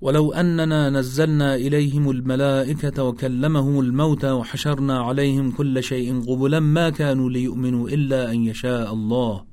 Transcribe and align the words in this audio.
ولو 0.00 0.32
أننا 0.32 0.90
نزلنا 0.90 1.54
إليهم 1.54 2.10
الملائكة 2.10 3.04
وكلمهم 3.04 3.80
الموتى 3.80 4.30
وحشرنا 4.30 5.00
عليهم 5.00 5.50
كل 5.50 5.82
شيء 5.82 6.20
قبلا 6.20 6.60
ما 6.60 6.90
كانوا 6.90 7.30
ليؤمنوا 7.30 7.88
إلا 7.88 8.32
أن 8.32 8.44
يشاء 8.44 8.92
الله 8.92 9.44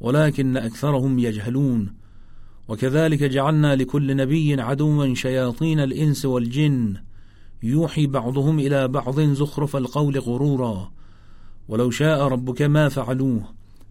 ولكن 0.00 0.56
أكثرهم 0.56 1.18
يجهلون. 1.18 1.94
وكذلك 2.68 3.22
جعلنا 3.22 3.76
لكل 3.76 4.16
نبي 4.16 4.60
عدوا 4.60 5.14
شياطين 5.14 5.80
الإنس 5.80 6.24
والجن. 6.24 6.96
يوحي 7.62 8.06
بعضهم 8.06 8.58
إلى 8.58 8.88
بعض 8.88 9.20
زخرف 9.20 9.76
القول 9.76 10.18
غرورا. 10.18 10.92
ولو 11.68 11.90
شاء 11.90 12.22
ربك 12.28 12.62
ما 12.62 12.88
فعلوه 12.88 13.44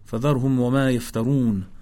فذرهم 0.04 0.60
وما 0.60 0.90
يفترون. 0.90 1.75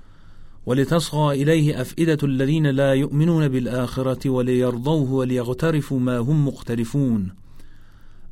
ولتصغى 0.66 1.42
إليه 1.42 1.80
أفئدة 1.80 2.18
الذين 2.22 2.66
لا 2.66 2.94
يؤمنون 2.94 3.48
بالآخرة 3.48 4.30
وليرضوه 4.30 5.12
وليغترفوا 5.12 6.00
ما 6.00 6.18
هم 6.18 6.48
مقترفون 6.48 7.44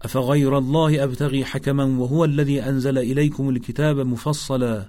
أفغير 0.02 0.58
الله 0.58 1.04
أبتغي 1.04 1.44
حكما 1.44 1.84
وهو 1.84 2.24
الذي 2.24 2.62
أنزل 2.62 2.98
إليكم 2.98 3.48
الكتاب 3.48 3.98
مفصلا. 3.98 4.88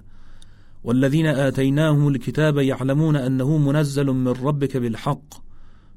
والذين 0.84 1.26
آتيناهم 1.26 2.08
الكتاب 2.08 2.58
يعلمون 2.58 3.16
أنه 3.16 3.58
منزل 3.58 4.06
من 4.06 4.28
ربك 4.28 4.76
بالحق 4.76 5.34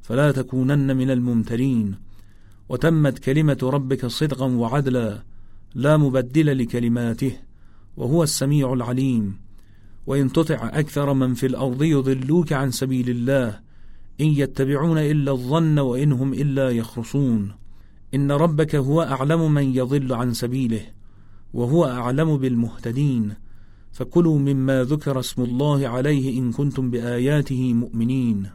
فلا 0.02 0.32
تكونن 0.32 0.98
من 0.98 1.12
الممترين. 1.12 1.96
وتمت 2.70 3.20
كلمة 3.20 3.58
ربك 3.64 4.05
صدقا 4.05 4.46
وعدلا 4.46 5.24
لا 5.76 5.98
مبدل 5.98 6.58
لكلماته 6.58 7.32
وهو 7.98 8.24
السميع 8.24 8.74
العليم. 8.74 9.47
وإن 10.08 10.32
تطع 10.32 10.70
أكثر 10.74 11.14
من 11.14 11.34
في 11.34 11.46
الأرض 11.46 11.84
يضلوك 11.84 12.54
عن 12.54 12.72
سبيل 12.72 13.10
الله. 13.10 13.60
إن 14.22 14.26
يتبعون 14.26 14.98
إلا 14.98 15.32
الظن 15.32 15.80
وإن 15.80 16.12
هم 16.12 16.34
إلا 16.34 16.70
يخرصون. 16.70 17.52
إن 18.14 18.32
ربك 18.32 18.76
هو 18.76 19.02
أعلم 19.02 19.54
من 19.54 19.76
يضل 19.76 20.14
عن 20.14 20.34
سبيله 20.34 20.82
وهو 21.54 21.86
أعلم 21.86 22.38
بالمهتدين. 22.38 23.34
فكلوا 23.91 24.40
مما 24.40 24.84
ذكر 24.84 25.20
اسم 25.20 25.41
الله 25.41 25.88
عليه 25.88 26.40
إن 26.40 26.52
كنتم 26.52 26.92
بآياته 26.92 27.74
مؤمنين. 27.74 28.49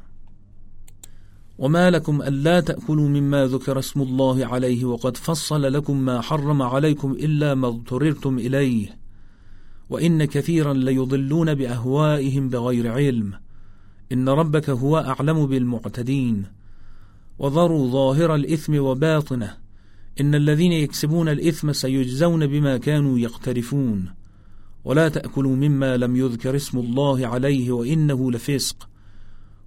وما 1.59 1.91
لكم 1.91 2.23
ألا 2.23 2.61
تأكلوا 2.61 3.09
مما 3.09 3.47
ذكر 3.47 3.79
اسم 3.79 4.03
الله 4.03 4.47
عليه 4.47 4.85
وقد 4.85 5.17
فصل 5.17 5.63
لكم 5.73 6.01
ما 6.01 6.21
حرم 6.21 6.63
عليكم 6.63 7.13
إلا 7.13 7.55
ما 7.55 7.69
اضطررتم 7.69 8.39
إليه. 8.39 9.02
وإن 9.93 10.25
كثيرا 10.25 10.75
ليضلون 10.75 11.55
بأهوائهم 11.55 12.49
بغير 12.49 12.93
علم. 12.93 13.33
إن 14.13 14.29
ربك 14.29 14.71
هو 14.71 14.99
أعلم 14.99 15.47
بالمعتدين. 15.47 16.45
وذروا 17.39 17.91
ظاهر 17.91 18.35
الإثم 18.35 18.79
وباطنه. 18.79 19.57
إن 20.21 20.35
الذين 20.35 20.73
يكسبون 20.73 21.29
الإثم 21.29 21.73
سيجزون 21.73 22.47
بما 22.47 22.77
كانوا 22.77 23.19
يقترفون. 23.19 24.09
ولا 24.85 25.09
تأكلوا 25.09 25.57
مما 25.57 25.97
لم 25.97 26.17
يذكر 26.17 26.57
اسم 26.57 26.79
الله 26.79 27.27
عليه 27.27 27.73
وإنه 27.73 28.33
لفسق. 28.33 28.89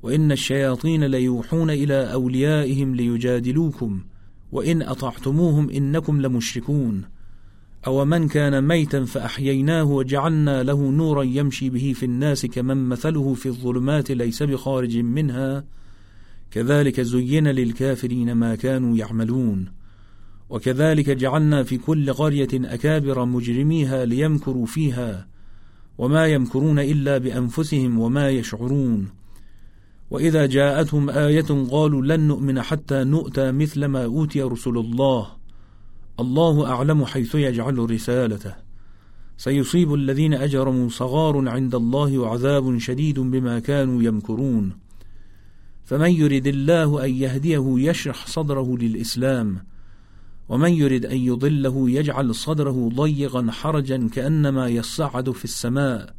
وإن 0.03 0.31
الشياطين 0.31 1.03
ليوحون 1.03 1.69
إلى 1.69 2.13
أوليائهم 2.13 2.95
ليجادلوكم. 2.95 4.03
وإن 4.51 4.81
أطعتموهم 4.81 5.69
إنكم 5.69 6.21
لمشركون. 6.21 7.14
أو 7.88 8.05
من 8.05 8.28
كان 8.28 8.67
ميتا 8.67 9.05
فأحييناه 9.05 9.83
وجعلنا 9.83 10.64
له 10.64 10.91
نورا 10.91 11.23
يمشي 11.23 11.69
به 11.69 11.94
في 11.95 12.05
الناس 12.05 12.45
كمن 12.45 12.89
مثله 12.89 13.33
في 13.33 13.45
الظلمات 13.45 14.11
ليس 14.11 14.44
بخارج 14.44 14.97
منها 14.97 15.64
كذلك 16.52 17.02
زين 17.02 17.47
للكافرين 17.47 18.31
ما 18.31 18.55
كانوا 18.55 18.97
يعملون 18.97 19.72
وكذلك 20.50 21.09
جعلنا 21.09 21.64
في 21.64 21.77
كل 21.77 22.14
قرية 22.14 22.47
أكابر 22.53 23.26
مجرميها 23.26 24.05
ليمكروا 24.05 24.65
فيها 24.65 25.27
وما 25.98 26.27
يمكرون 26.27 26.80
إلا 26.80 27.17
بأنفسهم 27.17 27.99
وما 27.99 28.30
يشعرون 28.30 29.08
وإذا 30.11 30.45
جاءتهم 30.45 31.09
آية 31.09 31.65
قالوا 31.71 32.02
لن 32.02 32.20
نؤمن 32.20 32.61
حتى 32.61 33.04
نؤتى 33.04 33.52
مثل 33.52 33.86
ما 33.86 34.04
أوتي 34.04 34.42
رسل 34.42 34.77
الله 34.77 35.27
الله 36.20 36.67
أعلم 36.67 37.05
حيث 37.05 37.36
يجعل 37.36 37.92
رسالته. 37.92 38.55
سيصيب 39.37 39.93
الذين 39.93 40.33
أجرموا 40.33 40.89
صغار 40.89 41.49
عند 41.49 41.76
الله 41.76 42.17
وعذاب 42.17 42.77
شديد 42.77 43.20
بما 43.20 43.59
كانوا 43.59 44.03
يمكرون. 44.03 44.77
فمن 45.86 46.11
يرد 46.11 46.48
الله 46.48 47.05
أن 47.05 47.09
يهديه 47.09 47.76
يشرح 47.77 48.27
صدره 48.27 48.77
للإسلام. 48.77 49.65
ومن 50.49 50.73
يرد 50.73 51.05
أن 51.05 51.17
يضله 51.17 51.89
يجعل 51.89 52.36
صدره 52.36 52.89
ضيقا 52.95 53.52
حرجا 53.52 54.09
كأنما 54.14 54.67
يصعد 54.67 55.32
في 55.32 55.43
السماء. 55.43 56.15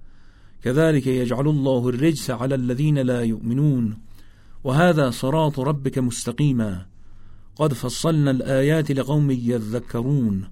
كذلك 0.63 1.07
يجعل 1.07 1.49
الله 1.49 1.89
الرجس 1.89 2.31
على 2.31 2.55
الذين 2.55 2.99
لا 2.99 3.21
يؤمنون. 3.21 3.99
وهذا 4.65 5.11
صراط 5.11 5.61
ربك 5.61 5.99
مستقيما. 5.99 6.87
قد 7.57 7.73
فصلنا 7.73 8.31
الآيات 8.31 8.91
لقوم 8.93 9.31
يذكرون. 9.31 10.45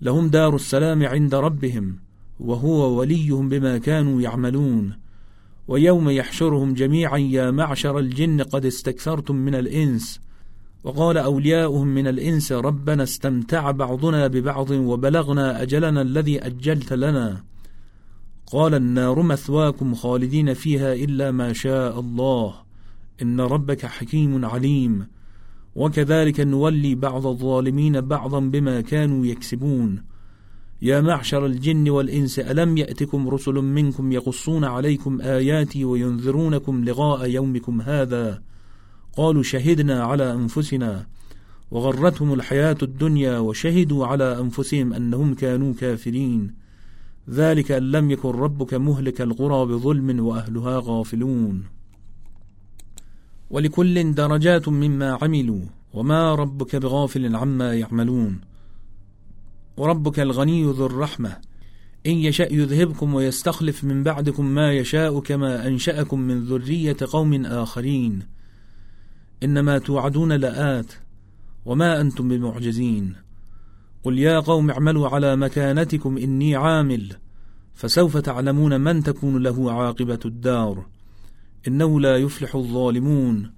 لهم 0.00 0.28
دار 0.28 0.54
السلام 0.54 1.06
عند 1.06 1.34
ربهم 1.34 1.96
وهو 2.40 2.98
وليهم 2.98 3.48
بما 3.48 3.78
كانوا 3.78 4.22
يعملون. 4.22 4.92
ويوم 5.68 6.10
يحشرهم 6.10 6.74
جميعا 6.74 7.18
يا 7.18 7.50
معشر 7.50 7.98
الجن 7.98 8.42
قد 8.42 8.66
استكثرتم 8.66 9.36
من 9.36 9.54
الإنس. 9.54 10.20
وقال 10.84 11.18
أولياؤهم 11.18 11.88
من 11.88 12.06
الإنس 12.06 12.52
ربنا 12.52 13.02
استمتع 13.02 13.70
بعضنا 13.70 14.26
ببعض 14.26 14.70
وبلغنا 14.70 15.62
أجلنا 15.62 16.02
الذي 16.02 16.46
أجلت 16.46 16.92
لنا. 16.92 17.44
قال 18.46 18.74
النار 18.74 19.22
مثواكم 19.22 19.94
خالدين 19.94 20.54
فيها 20.54 20.92
إلا 20.92 21.30
ما 21.30 21.52
شاء 21.52 22.00
الله. 22.00 22.54
إن 23.22 23.40
ربك 23.40 23.86
حكيم 23.86 24.44
عليم. 24.44 25.06
وكذلك 25.74 26.40
نولي 26.40 26.94
بعض 26.94 27.26
الظالمين 27.26 28.00
بعضا 28.00 28.40
بما 28.40 28.80
كانوا 28.80 29.26
يكسبون. 29.26 30.02
يا 30.82 31.00
معشر 31.00 31.46
الجن 31.46 31.90
والإنس 31.90 32.38
ألم 32.38 32.76
يأتكم 32.76 33.28
رسل 33.28 33.54
منكم 33.54 34.12
يقصون 34.12 34.64
عليكم 34.64 35.20
آياتي 35.20 35.84
وينذرونكم 35.84 36.84
لغاء 36.84 37.30
يومكم 37.30 37.80
هذا؟ 37.80 38.42
قالوا 39.16 39.42
شهدنا 39.42 40.04
على 40.04 40.32
أنفسنا 40.32 41.06
وغرتهم 41.70 42.32
الحياة 42.32 42.76
الدنيا 42.82 43.38
وشهدوا 43.38 44.06
على 44.06 44.40
أنفسهم 44.40 44.92
أنهم 44.92 45.34
كانوا 45.34 45.74
كافرين. 45.74 46.54
ذلك 47.30 47.72
أن 47.72 47.82
لم 47.90 48.10
يكن 48.10 48.28
ربك 48.28 48.74
مهلك 48.74 49.20
القرى 49.20 49.66
بظلم 49.66 50.26
وأهلها 50.26 50.82
غافلون. 50.84 51.79
ولكل 53.50 54.14
درجات 54.14 54.68
مما 54.68 55.18
عملوا 55.22 55.60
وما 55.92 56.34
ربك 56.34 56.76
بغافل 56.76 57.36
عما 57.36 57.74
يعملون. 57.74 58.40
وربك 59.76 60.20
الغني 60.20 60.64
ذو 60.64 60.86
الرحمة. 60.86 61.36
إن 62.06 62.12
يشأ 62.12 62.48
يذهبكم 62.52 63.14
ويستخلف 63.14 63.84
من 63.84 64.02
بعدكم 64.02 64.46
ما 64.46 64.72
يشاء 64.72 65.20
كما 65.20 65.66
أنشأكم 65.66 66.20
من 66.20 66.44
ذرية 66.44 66.96
قوم 67.02 67.46
آخرين. 67.46 68.22
إنما 69.42 69.78
توعدون 69.78 70.32
لآت 70.32 70.92
وما 71.64 72.00
أنتم 72.00 72.28
بمعجزين. 72.28 73.14
قل 74.02 74.18
يا 74.18 74.40
قوم 74.40 74.70
اعملوا 74.70 75.08
على 75.08 75.36
مكانتكم 75.36 76.18
إني 76.18 76.56
عامل 76.56 77.16
فسوف 77.74 78.16
تعلمون 78.16 78.80
من 78.80 79.02
تكون 79.02 79.42
له 79.42 79.72
عاقبة 79.72 80.20
الدار. 80.24 80.86
إنه 81.68 82.00
لا 82.00 82.16
يفلح 82.16 82.54
الظالمون. 82.54 83.50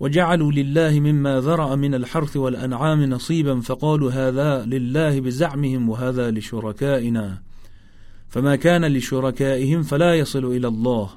وجعلوا 0.00 0.52
لله 0.52 1.00
مما 1.00 1.40
ذرأ 1.40 1.76
من 1.76 1.94
الحرث 1.94 2.36
والأنعام 2.36 3.04
نصيبا 3.04 3.60
فقالوا 3.60 4.10
هذا 4.10 4.64
لله 4.64 5.20
بزعمهم 5.20 5.88
وهذا 5.88 6.30
لشركائنا. 6.30 7.42
فما 8.28 8.56
كان 8.56 8.84
لشركائهم 8.84 9.82
فلا 9.82 10.14
يصل 10.14 10.44
إلى 10.44 10.68
الله. 10.68 11.10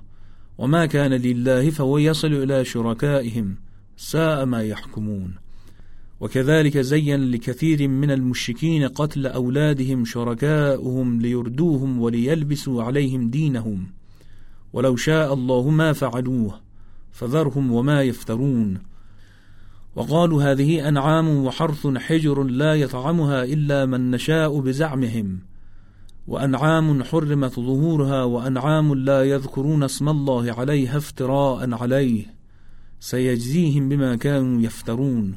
وما 0.57 0.85
كان 0.85 1.13
لله 1.13 1.69
فهو 1.69 1.97
يصل 1.97 2.33
إلى 2.33 2.65
شركائهم. 2.65 3.55
ساء 3.97 4.45
ما 4.45 4.63
يحكمون. 4.63 5.35
وكذلك 6.19 6.77
زين 6.77 7.31
لكثير 7.31 7.87
من 7.87 8.11
المشركين 8.11 8.87
قتل 8.87 9.27
أولادهم 9.27 10.05
شركاؤهم 10.05 11.21
ليردوهم 11.21 12.01
وليلبسوا 12.01 12.83
عليهم 12.83 13.29
دينهم. 13.29 14.00
ولو 14.73 14.95
شاء 14.95 15.33
الله 15.33 15.69
ما 15.69 15.93
فعلوه 15.93 16.59
فذرهم 17.11 17.71
وما 17.71 18.01
يفترون. 18.01 18.77
وقالوا 19.95 20.43
هذه 20.43 20.87
أنعام 20.87 21.45
وحرث 21.45 21.87
حجر 21.87 22.43
لا 22.43 22.75
يطعمها 22.75 23.43
إلا 23.43 23.85
من 23.85 24.11
نشاء 24.11 24.59
بزعمهم. 24.59 25.39
وأنعام 26.27 27.03
حرمت 27.03 27.55
ظهورها 27.55 28.23
وأنعام 28.23 28.95
لا 28.95 29.23
يذكرون 29.23 29.83
اسم 29.83 30.09
الله 30.09 30.51
عليها 30.53 30.97
افتراء 30.97 31.73
عليه 31.73 32.25
سيجزيهم 32.99 33.89
بما 33.89 34.15
كانوا 34.15 34.61
يفترون. 34.61 35.35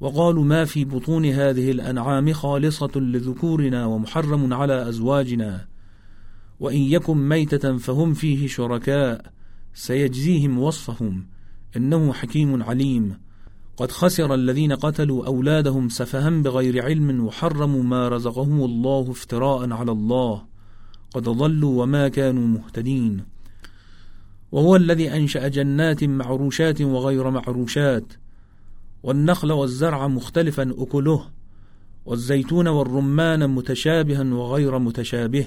وقالوا 0.00 0.44
ما 0.44 0.64
في 0.64 0.84
بطون 0.84 1.24
هذه 1.26 1.70
الأنعام 1.70 2.32
خالصة 2.32 2.90
لذكورنا 2.96 3.86
ومحرم 3.86 4.54
على 4.54 4.88
أزواجنا. 4.88 5.66
وإن 6.60 6.78
يكن 6.78 7.28
ميتة 7.28 7.76
فهم 7.76 8.14
فيه 8.14 8.48
شركاء 8.48 9.32
سيجزيهم 9.74 10.58
وصفهم. 10.58 11.26
إنه 11.76 12.12
حكيم 12.12 12.62
عليم. 12.62 13.18
قد 13.76 13.90
خسر 13.90 14.34
الذين 14.34 14.72
قتلوا 14.72 15.26
أولادهم 15.26 15.88
سفها 15.88 16.30
بغير 16.30 16.84
علم 16.84 17.24
وحرموا 17.24 17.82
ما 17.82 18.08
رزقهم 18.08 18.64
الله 18.64 19.10
افتراء 19.10 19.72
على 19.72 19.92
الله. 19.92 20.42
قد 21.14 21.22
ضلوا 21.22 21.82
وما 21.82 22.08
كانوا 22.08 22.46
مهتدين. 22.46 23.24
وهو 24.52 24.76
الذي 24.76 25.12
أنشأ 25.16 25.48
جنات 25.48 26.04
معروشات 26.04 26.82
وغير 26.82 27.30
معروشات. 27.30 28.12
والنخل 29.02 29.52
والزرع 29.52 30.08
مختلفا 30.08 30.74
أكله. 30.78 31.28
والزيتون 32.06 32.68
والرمان 32.68 33.50
متشابها 33.50 34.34
وغير 34.34 34.78
متشابه. 34.78 35.46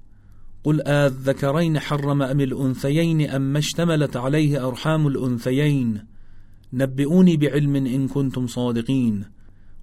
قل 0.63 0.81
آذكرين 0.81 1.79
حرم 1.79 2.21
أم 2.21 2.41
الأنثيين 2.41 3.29
أم 3.29 3.57
اشتملت 3.57 4.17
عليه 4.17 4.67
أرحام 4.67 5.07
الأنثيين 5.07 6.03
نبئوني 6.73 7.37
بعلم 7.37 7.75
إن 7.75 8.07
كنتم 8.07 8.47
صادقين 8.47 9.25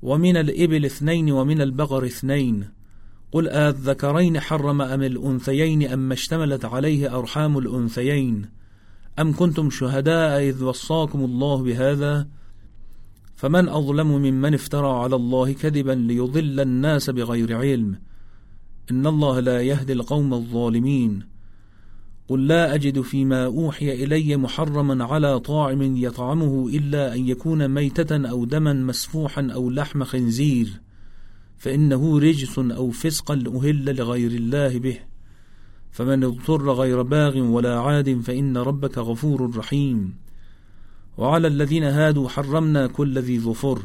ومن 0.03 0.37
الإبل 0.37 0.85
اثنين 0.85 1.31
ومن 1.31 1.61
البقر 1.61 2.05
اثنين 2.05 2.69
قل 3.33 3.49
آذكرين 3.49 4.41
حرم 4.41 4.83
أم 4.83 5.03
الأنثيين 5.03 5.89
أم 5.89 6.13
اشتملت 6.13 6.65
عليه 6.65 7.19
أرحام 7.19 7.59
الأنثيين 7.59 8.47
أم 9.19 9.33
كنتم 9.33 9.71
شهداء 9.71 10.49
إذ 10.49 10.65
وصاكم 10.65 11.25
الله 11.25 11.63
بهذا 11.63 12.29
فمن 13.37 13.69
أظلم 13.69 14.07
ممن 14.07 14.55
افترى 14.55 14.89
على 14.89 15.17
الله 15.17 15.53
كذبا 15.53 15.93
ليضل 15.93 16.61
الناس 16.61 17.11
بغير 17.11 17.57
علم 17.57 17.99
إن 18.91 19.07
الله 19.07 19.41
لا 19.41 19.63
يهدي 19.63 19.93
القوم 19.93 20.35
الظالمين. 20.35 21.23
قل 22.29 22.47
لا 22.47 22.75
أجد 22.75 23.01
فيما 23.01 23.45
أوحي 23.45 24.05
إلي 24.05 24.37
محرما 24.37 25.05
على 25.05 25.41
طاعم 25.41 25.97
يطعمه 25.97 26.69
إلا 26.69 27.15
أن 27.15 27.29
يكون 27.29 27.69
ميتة 27.69 28.31
أو 28.31 28.45
دما 28.45 28.73
مسفوحا 28.73 29.49
أو 29.55 29.71
لحم 29.71 30.05
خنزير 30.05 30.81
فإنه 31.59 32.19
رجس 32.19 32.59
أو 32.59 32.91
فسقا 32.91 33.35
أهل 33.35 33.97
لغير 33.97 34.31
الله 34.31 34.79
به. 34.79 34.99
فمن 35.91 36.25
اضطر 36.25 36.73
غير 36.73 37.03
باغ 37.03 37.39
ولا 37.39 37.81
عاد 37.81 38.21
فإن 38.21 38.57
ربك 38.57 38.99
غفور 38.99 39.57
رحيم. 39.57 40.15
وعلى 41.19 41.49
الذين 41.49 41.85
هادوا 41.85 42.29
حرمنا 42.29 42.87
كل 42.87 43.19
ذي 43.19 43.41
ظفر. 43.41 43.83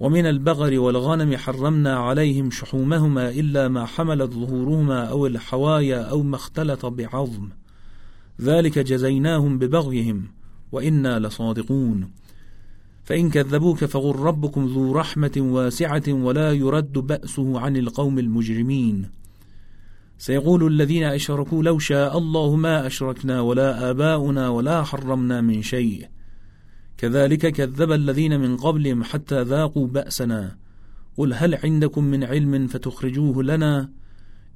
ومن 0.00 0.26
البغر 0.26 0.80
والغنم 0.80 1.36
حرمنا 1.36 1.96
عليهم 1.96 2.50
شحومهما 2.50 3.30
إلا 3.30 3.68
ما 3.68 3.86
حملت 3.86 4.30
ظهورهما 4.30 5.04
أو 5.04 5.26
الحوايا 5.26 6.02
أو 6.02 6.22
ما 6.22 6.36
اختلط 6.36 6.86
بعظم. 6.86 7.48
ذلك 8.40 8.78
جزيناهم 8.78 9.58
ببغيهم 9.58 10.24
وإنا 10.72 11.18
لصادقون. 11.18 12.10
فإن 13.04 13.30
كذبوك 13.30 13.84
فغر 13.84 14.20
ربكم 14.20 14.66
ذو 14.66 14.92
رحمة 14.92 15.32
واسعة 15.36 16.02
ولا 16.08 16.52
يرد 16.52 16.92
بأسه 16.92 17.60
عن 17.60 17.76
القوم 17.76 18.18
المجرمين. 18.18 19.10
سيقول 20.18 20.66
الذين 20.66 21.02
أشركوا 21.04 21.62
لو 21.62 21.78
شاء 21.78 22.18
الله 22.18 22.56
ما 22.56 22.86
أشركنا 22.86 23.40
ولا 23.40 23.90
آباؤنا 23.90 24.48
ولا 24.48 24.82
حرمنا 24.82 25.40
من 25.40 25.62
شيء. 25.62 26.08
كذلك 27.00 27.52
كذب 27.52 27.92
الذين 27.92 28.40
من 28.40 28.56
قبلهم 28.56 29.04
حتى 29.04 29.42
ذاقوا 29.42 29.86
بأسنا. 29.86 30.56
قل 31.16 31.34
هل 31.34 31.54
عندكم 31.54 32.04
من 32.04 32.24
علم 32.24 32.66
فتخرجوه 32.66 33.42
لنا؟ 33.42 33.90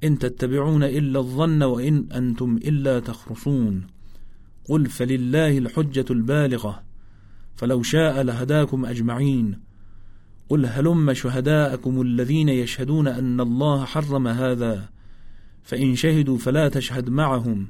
إن 0.03 0.19
تتبعون 0.19 0.83
إلا 0.83 1.19
الظن 1.19 1.63
وإن 1.63 2.11
أنتم 2.11 2.57
إلا 2.57 2.99
تخرصون. 2.99 3.87
قل 4.69 4.85
فلله 4.85 5.57
الحجة 5.57 6.05
البالغة. 6.09 6.83
فلو 7.55 7.83
شاء 7.83 8.21
لهداكم 8.21 8.85
أجمعين. 8.85 9.59
قل 10.49 10.65
هلم 10.65 11.13
شهداءكم 11.13 12.01
الذين 12.01 12.49
يشهدون 12.49 13.07
أن 13.07 13.41
الله 13.41 13.85
حرم 13.85 14.27
هذا؟ 14.27 14.89
فإن 15.63 15.95
شهدوا 15.95 16.37
فلا 16.37 16.69
تشهد 16.69 17.09
معهم. 17.09 17.67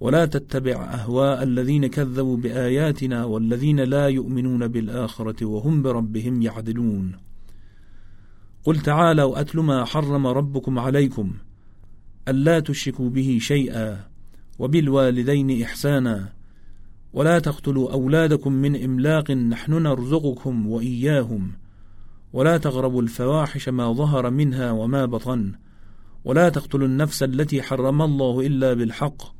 ولا 0.00 0.26
تتبع 0.26 0.84
أهواء 0.84 1.42
الذين 1.42 1.86
كذبوا 1.86 2.36
بآياتنا 2.36 3.24
والذين 3.24 3.80
لا 3.80 4.08
يؤمنون 4.08 4.68
بالآخرة 4.68 5.46
وهم 5.46 5.82
بربهم 5.82 6.42
يعدلون. 6.42 7.16
قل 8.64 8.80
تعالوا 8.80 9.40
أتل 9.40 9.60
ما 9.60 9.84
حرم 9.84 10.26
ربكم 10.26 10.78
عليكم 10.78 11.32
ألا 12.28 12.60
تشركوا 12.60 13.10
به 13.10 13.38
شيئا 13.40 14.00
وبالوالدين 14.58 15.62
إحسانا 15.62 16.32
ولا 17.12 17.38
تقتلوا 17.38 17.92
أولادكم 17.92 18.52
من 18.52 18.84
إملاق 18.84 19.30
نحن 19.30 19.72
نرزقكم 19.72 20.66
وإياهم 20.66 21.52
ولا 22.32 22.58
تغربوا 22.58 23.02
الفواحش 23.02 23.68
ما 23.68 23.92
ظهر 23.92 24.30
منها 24.30 24.70
وما 24.70 25.06
بطن 25.06 25.52
ولا 26.24 26.48
تقتلوا 26.48 26.86
النفس 26.86 27.22
التي 27.22 27.62
حرم 27.62 28.02
الله 28.02 28.46
إلا 28.46 28.74
بالحق 28.74 29.39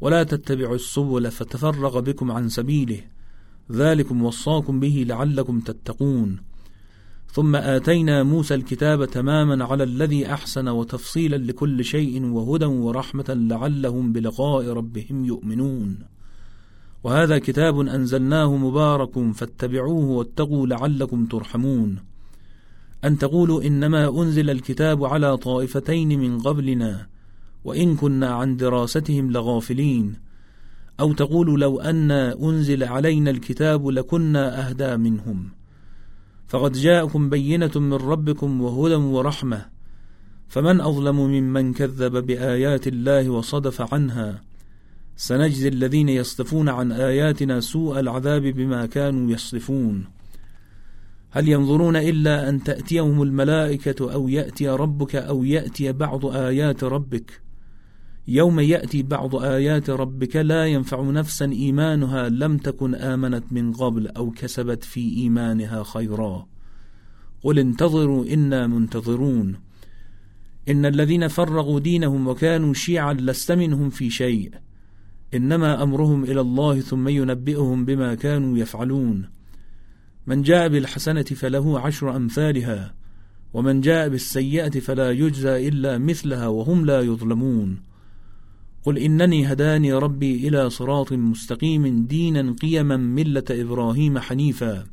ولا 0.00 0.22
تتبعوا 0.22 0.74
السبل 0.74 1.30
فتفرق 1.30 1.98
بكم 1.98 2.30
عن 2.30 2.48
سبيله. 2.48 3.00
ذلكم 3.72 4.24
وصاكم 4.24 4.80
به 4.80 5.04
لعلكم 5.08 5.60
تتقون. 5.60 6.38
ثم 7.32 7.56
آتينا 7.56 8.22
موسى 8.22 8.54
الكتاب 8.54 9.04
تماما 9.04 9.64
على 9.64 9.84
الذي 9.84 10.32
أحسن 10.32 10.68
وتفصيلا 10.68 11.36
لكل 11.36 11.84
شيء 11.84 12.24
وهدى 12.24 12.64
ورحمة 12.64 13.24
لعلهم 13.28 14.12
بلقاء 14.12 14.68
ربهم 14.68 15.24
يؤمنون. 15.24 15.98
وهذا 17.04 17.38
كتاب 17.38 17.80
أنزلناه 17.80 18.56
مبارك 18.56 19.32
فاتبعوه 19.32 20.04
واتقوا 20.04 20.66
لعلكم 20.66 21.26
ترحمون. 21.26 21.98
أن 23.04 23.18
تقولوا 23.18 23.62
إنما 23.62 24.22
أنزل 24.22 24.50
الكتاب 24.50 25.04
على 25.04 25.36
طائفتين 25.36 26.20
من 26.20 26.38
قبلنا. 26.38 27.06
وإن 27.64 27.96
كنا 27.96 28.30
عن 28.30 28.56
دراستهم 28.56 29.30
لغافلين. 29.30 30.14
أو 31.00 31.12
تقول 31.12 31.60
لو 31.60 31.80
أن 31.80 32.10
أنزل 32.10 32.84
علينا 32.84 33.30
الكتاب 33.30 33.88
لكنا 33.88 34.68
أهدى 34.68 34.96
منهم. 34.96 35.48
فقد 36.48 36.72
جاءكم 36.72 37.30
بينة 37.30 37.70
من 37.76 37.92
ربكم 37.94 38.60
وهدى 38.60 38.94
ورحمة. 38.94 39.66
فمن 40.48 40.80
أظلم 40.80 41.16
ممن 41.16 41.72
كذب 41.72 42.26
بآيات 42.26 42.86
الله 42.86 43.30
وصدف 43.30 43.94
عنها؟ 43.94 44.42
سنجزي 45.16 45.68
الذين 45.68 46.08
يصدفون 46.08 46.68
عن 46.68 46.92
آياتنا 46.92 47.60
سوء 47.60 48.00
العذاب 48.00 48.42
بما 48.42 48.86
كانوا 48.86 49.30
يصدفون. 49.30 50.04
هل 51.30 51.48
ينظرون 51.48 51.96
إلا 51.96 52.48
أن 52.48 52.62
تأتيهم 52.62 53.22
الملائكة 53.22 54.12
أو 54.12 54.28
يأتي 54.28 54.68
ربك 54.68 55.16
أو 55.16 55.44
يأتي 55.44 55.92
بعض 55.92 56.26
آيات 56.26 56.84
ربك؟ 56.84 57.49
يوم 58.32 58.60
يأتي 58.60 59.02
بعض 59.02 59.36
آيات 59.36 59.90
ربك 59.90 60.36
لا 60.36 60.66
ينفع 60.66 61.02
نفسا 61.02 61.44
إيمانها 61.44 62.28
لم 62.28 62.58
تكن 62.58 62.94
آمنت 62.94 63.44
من 63.50 63.72
قبل 63.72 64.08
أو 64.08 64.30
كسبت 64.30 64.84
في 64.84 65.16
إيمانها 65.16 65.82
خيرا. 65.82 66.46
قل 67.42 67.58
انتظروا 67.58 68.24
إنا 68.26 68.66
منتظرون. 68.66 69.56
إن 70.68 70.86
الذين 70.86 71.28
فرغوا 71.28 71.80
دينهم 71.80 72.28
وكانوا 72.28 72.74
شيعا 72.74 73.12
لست 73.12 73.52
منهم 73.52 73.90
في 73.90 74.10
شيء. 74.10 74.50
إنما 75.34 75.82
أمرهم 75.82 76.24
إلى 76.24 76.40
الله 76.40 76.80
ثم 76.80 77.08
ينبئهم 77.08 77.84
بما 77.84 78.14
كانوا 78.14 78.58
يفعلون. 78.58 79.28
من 80.26 80.42
جاء 80.42 80.68
بالحسنة 80.68 81.22
فله 81.22 81.80
عشر 81.80 82.16
أمثالها 82.16 82.94
ومن 83.54 83.80
جاء 83.80 84.08
بالسيئة 84.08 84.80
فلا 84.80 85.10
يجزى 85.10 85.68
إلا 85.68 85.98
مثلها 85.98 86.46
وهم 86.46 86.86
لا 86.86 87.00
يظلمون. 87.00 87.89
قل 88.84 88.98
إنني 88.98 89.52
هداني 89.52 89.92
ربي 89.92 90.48
إلى 90.48 90.70
صراط 90.70 91.12
مستقيم 91.12 92.06
دينا 92.06 92.56
قيما 92.62 92.96
ملة 92.96 93.44
إبراهيم 93.50 94.18
حنيفا 94.18 94.84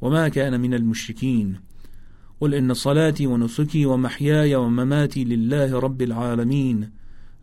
وما 0.00 0.28
كان 0.28 0.60
من 0.60 0.74
المشركين. 0.74 1.56
قل 2.40 2.54
إن 2.54 2.74
صلاتي 2.74 3.26
ونسكي 3.26 3.86
ومحياي 3.86 4.54
ومماتي 4.54 5.24
لله 5.24 5.78
رب 5.78 6.02
العالمين. 6.02 6.90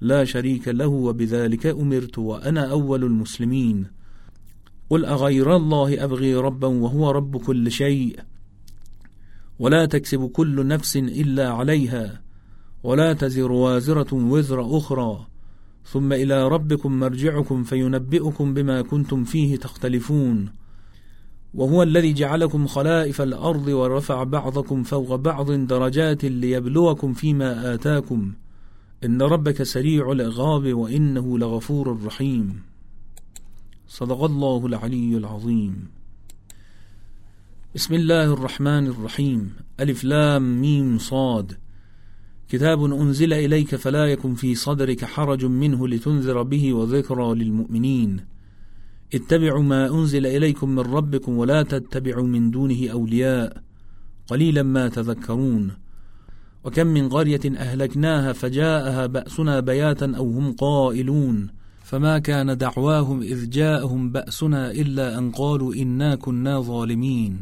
لا 0.01 0.25
شريك 0.25 0.67
له 0.67 0.87
وبذلك 0.87 1.65
أمرت 1.65 2.17
وأنا 2.17 2.71
أول 2.71 3.03
المسلمين. 3.03 3.85
قل 4.89 5.05
أغير 5.05 5.55
الله 5.55 6.03
أبغي 6.03 6.35
ربا 6.35 6.67
وهو 6.67 7.11
رب 7.11 7.37
كل 7.37 7.71
شيء. 7.71 8.19
ولا 9.59 9.85
تكسب 9.85 10.27
كل 10.27 10.67
نفس 10.67 10.97
إلا 10.97 11.49
عليها. 11.49 12.21
ولا 12.83 13.13
تزر 13.13 13.51
وازرة 13.51 14.13
وزر 14.13 14.77
أخرى. 14.77 15.27
ثم 15.91 16.13
إلى 16.13 16.47
ربكم 16.47 16.99
مرجعكم 16.99 17.63
فينبئكم 17.63 18.53
بما 18.53 18.81
كنتم 18.81 19.23
فيه 19.23 19.55
تختلفون. 19.55 20.49
وهو 21.53 21.83
الذي 21.83 22.13
جعلكم 22.13 22.67
خلائف 22.67 23.21
الأرض 23.21 23.67
ورفع 23.67 24.23
بعضكم 24.23 24.83
فوق 24.83 25.15
بعض 25.15 25.51
درجات 25.51 26.25
ليبلوكم 26.25 27.13
فيما 27.13 27.73
آتاكم. 27.73 28.33
إن 29.05 29.21
ربك 29.21 29.63
سريع 29.63 30.11
العقاب 30.11 30.73
وإنه 30.73 31.37
لغفور 31.37 32.03
رحيم. 32.05 32.61
صدق 33.87 34.23
الله 34.23 34.65
العلي 34.65 35.17
العظيم. 35.17 35.87
بسم 37.75 37.93
الله 37.93 38.33
الرحمن 38.33 38.87
الرحيم. 38.87 39.53
ألف 39.79 40.03
لام 40.03 40.61
ميم 40.61 40.97
صاد. 40.97 41.66
كتاب 42.49 42.83
أنزل 42.83 43.33
إليك 43.33 43.75
فلا 43.75 44.05
يكن 44.05 44.33
في 44.33 44.55
صدرك 44.55 45.05
حرج 45.05 45.45
منه 45.45 45.87
لتنذر 45.87 46.41
به 46.43 46.73
وذكرى 46.73 47.35
للمؤمنين. 47.35 48.19
اتبعوا 49.13 49.63
ما 49.63 49.89
أنزل 49.89 50.25
إليكم 50.25 50.69
من 50.69 50.79
ربكم 50.79 51.37
ولا 51.37 51.63
تتبعوا 51.63 52.27
من 52.27 52.51
دونه 52.51 52.89
أولياء. 52.91 53.63
قليلا 54.27 54.63
ما 54.63 54.87
تذكرون. 54.87 55.71
وكم 56.63 56.87
من 56.87 57.09
قرية 57.09 57.41
أهلكناها 57.57 58.33
فجاءها 58.33 59.05
بأسنا 59.05 59.59
بياتا 59.59 60.13
أو 60.17 60.31
هم 60.31 60.51
قائلون. 60.51 61.47
فما 61.83 62.19
كان 62.19 62.57
دعواهم 62.57 63.21
إذ 63.21 63.49
جاءهم 63.49 64.11
بأسنا 64.11 64.71
إلا 64.71 65.17
أن 65.17 65.31
قالوا 65.31 65.75
إنا 65.75 66.15
كنا 66.15 66.61
ظالمين. 66.61 67.41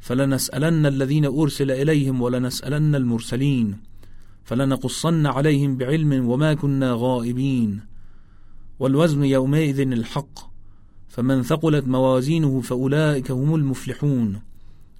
فلنسألن 0.00 0.86
الذين 0.86 1.24
أرسل 1.24 1.70
إليهم 1.70 2.22
ولنسألن 2.22 2.94
المرسلين. 2.94 3.91
فلنقصن 4.44 5.26
عليهم 5.26 5.76
بعلم 5.76 6.28
وما 6.28 6.54
كنا 6.54 6.94
غائبين. 6.96 7.80
والوزن 8.78 9.24
يومئذ 9.24 9.80
الحق 9.80 10.52
فمن 11.08 11.42
ثقلت 11.42 11.88
موازينه 11.88 12.60
فأولئك 12.60 13.30
هم 13.30 13.54
المفلحون. 13.54 14.40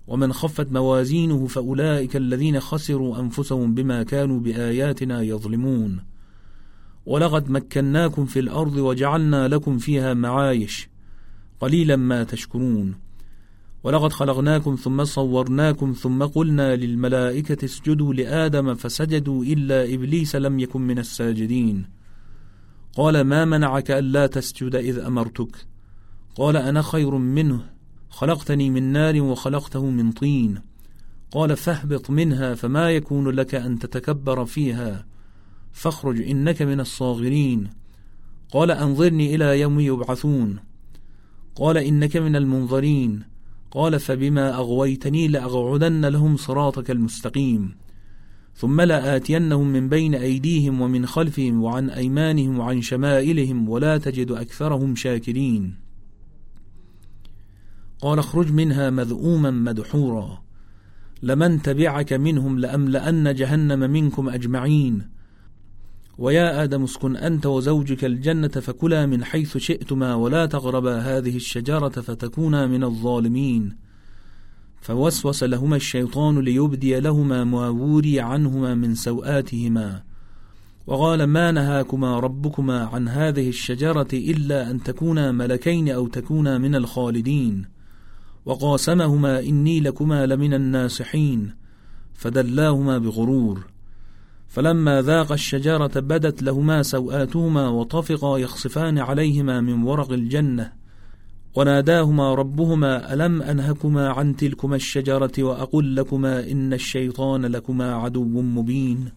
ومن 0.07 0.33
خفت 0.33 0.73
موازينه 0.73 1.47
فأولئك 1.47 2.17
الذين 2.17 2.61
خسروا 2.61 3.21
أنفسهم 3.21 3.75
بما 3.75 4.03
كانوا 4.03 4.41
بآياتنا 4.41 5.23
يظلمون. 5.23 6.01
ولقد 7.07 7.51
مكناكم 7.51 8.25
في 8.25 8.41
الأرض 8.41 8.77
وجعلنا 8.77 9.49
لكم 9.49 9.79
فيها 9.79 10.15
معايش 10.15 10.89
قليلا 11.61 11.97
ما 11.97 12.25
تشكرون. 12.25 12.95
ولقد 13.85 14.13
خلقناكم 14.13 14.75
ثم 14.75 15.05
صورناكم 15.05 15.93
ثم 15.93 16.23
قلنا 16.23 16.77
للملائكة 16.77 17.65
اسجدوا 17.65 18.15
لآدم 18.15 18.75
فسجدوا 18.75 19.45
إلا 19.45 19.95
إبليس 19.95 20.37
لم 20.37 20.61
يكن 20.61 20.81
من 20.81 20.99
الساجدين. 20.99 21.87
قال 22.97 23.21
ما 23.21 23.45
منعك 23.45 23.91
ألا 23.91 24.27
تسجد 24.27 24.75
إذ 24.75 24.99
أمرتك؟ 24.99 25.67
قال 26.37 26.57
أنا 26.57 26.83
خير 26.83 27.17
منه 27.17 27.71
خلقتني 28.11 28.71
من 28.71 28.83
نار 28.83 29.23
وخلقته 29.23 29.87
من 29.87 30.13
طين. 30.13 30.61
قال 31.31 31.57
فاهبط 31.57 32.11
منها 32.11 32.55
فما 32.55 32.91
يكون 32.91 33.29
لك 33.29 33.55
أن 33.55 33.79
تتكبر 33.79 34.45
فيها. 34.45 35.07
فاخرج 35.73 36.23
إنك 36.23 36.63
من 36.63 36.81
الصاغرين. 36.81 37.71
قال 38.53 38.71
أنظرني 38.71 39.35
إلى 39.35 39.61
يوم 39.61 39.81
يبعثون. 39.81 40.59
قال 41.57 41.79
إنك 41.79 42.17
من 42.17 42.37
المنظرين. 42.37 43.32
قال 43.73 44.01
فبما 44.01 44.55
أغويتني 44.55 45.29
لأقعدن 45.29 46.07
لهم 46.07 46.37
صراطك 46.37 46.91
المستقيم. 46.91 47.75
ثم 48.55 48.81
لآتينهم 48.81 49.67
من 49.67 49.89
بين 49.89 50.15
أيديهم 50.15 50.81
ومن 50.81 51.07
خلفهم 51.07 51.63
وعن 51.63 51.91
أيمانهم 51.91 52.59
وعن 52.59 52.83
شمائلهم 52.83 53.69
ولا 53.69 53.99
تجد 53.99 54.31
أكثرهم 54.31 54.95
شاكرين. 54.95 55.75
قال 58.01 58.19
اخرج 58.19 58.53
منها 58.53 58.91
مذءوما 58.91 59.51
مدحورا. 59.51 60.43
لمن 61.23 61.63
تبعك 61.63 62.13
منهم 62.13 62.59
لأملأن 62.59 63.35
جهنم 63.35 63.91
منكم 63.91 64.29
أجمعين. 64.29 65.09
ويا 66.23 66.63
آدم 66.63 66.85
اسكن 66.85 67.17
أنت 67.17 67.47
وزوجك 67.47 68.05
الجنة 68.05 68.49
فكلا 68.49 69.07
من 69.07 69.25
حيث 69.25 69.57
شئتما 69.57 70.15
ولا 70.15 70.47
تغربا 70.47 70.99
هذه 70.99 71.37
الشجرة 71.37 71.89
فتكونا 71.89 72.67
من 72.67 72.85
الظالمين. 72.85 73.77
فوسوس 74.81 75.43
لهما 75.43 75.77
الشيطان 75.77 76.39
ليبدي 76.39 77.01
لهما 77.01 77.45
ما 77.45 77.69
وري 77.69 78.21
عنهما 78.21 78.75
من 78.75 78.95
سوآتهما. 78.95 80.03
وقال 80.87 81.25
ما 81.25 81.51
نهاكما 81.51 82.21
ربكما 82.21 82.85
عن 82.85 83.09
هذه 83.09 83.49
الشجرة 83.49 84.09
إلا 84.13 84.71
أن 84.71 84.83
تكونا 84.83 85.33
ملكين 85.33 85.89
أو 85.89 86.07
تكونا 86.07 86.59
من 86.59 86.75
الخالدين. 86.75 87.65
وقاسمهما 88.45 89.41
إني 89.41 89.81
لكما 89.81 90.27
لمن 90.27 90.55
الناصحين. 90.55 91.55
فدلاهما 92.15 92.99
بغرور. 92.99 93.72
فلما 94.53 95.03
ذاق 95.03 95.33
الشجرة 95.33 96.01
بدت 96.01 96.43
لهما 96.43 96.83
سوآتهما 96.83 97.69
وطفقا 97.69 98.39
يخصفان 98.39 98.99
عليهما 98.99 99.61
من 99.61 99.83
ورق 99.83 100.13
الجنة. 100.13 100.73
وناداهما 101.55 102.35
ربهما 102.35 103.15
ألم 103.15 103.43
أنهكما 103.43 104.09
عن 104.09 104.37
تلكما 104.37 104.77
الشجرة 104.77 105.33
وأقل 105.39 105.97
لكما 105.97 106.51
إن 106.51 106.73
الشيطان 106.73 107.47
لكما 107.47 107.95
عدو 107.95 108.25
مبين. 108.25 109.09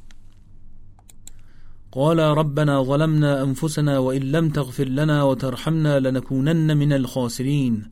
قال 1.91 2.19
ربنا 2.19 2.83
ظلمنا 2.83 3.43
أنفسنا 3.43 3.99
وإن 3.99 4.21
لم 4.21 4.49
تغفر 4.49 4.87
لنا 4.87 5.23
وترحمنا 5.23 5.99
لنكونن 5.99 6.77
من 6.77 6.93
الخاسرين. 6.93 7.91